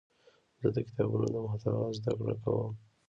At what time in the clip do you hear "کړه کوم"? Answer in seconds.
2.19-2.71